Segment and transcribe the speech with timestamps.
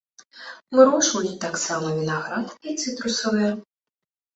[0.79, 3.51] Вырошчваюць таксама вінаград і цытрусавыя.